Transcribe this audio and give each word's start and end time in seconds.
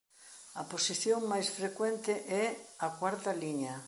A 0.61 0.63
posición 0.73 1.19
máis 1.31 1.47
frecuente 1.57 2.13
é 2.43 2.45
a 2.87 2.87
cuarta 2.99 3.31
liña. 3.41 3.75